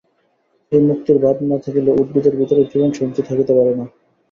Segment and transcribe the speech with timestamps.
[0.71, 3.85] এই মুক্তির ভাব না থাকিলে উদ্ভিদের ভিতরেও জীবনীশক্তি থাকিতে পারে না।